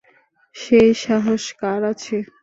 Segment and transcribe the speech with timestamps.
[0.55, 2.17] সেই সাহস কার আছে?